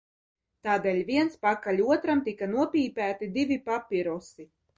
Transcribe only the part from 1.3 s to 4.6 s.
pakaļ otram tika nopīpēti divi papirosi.